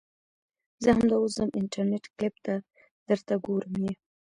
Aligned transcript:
زه 0.83 0.89
همدا 0.97 1.15
اوس 1.19 1.31
ځم 1.39 1.49
انترنيټ 1.59 2.05
کلپ 2.17 2.35
ته 2.45 2.53
درته 3.07 3.33
ګورم 3.45 3.73
يې. 3.83 3.93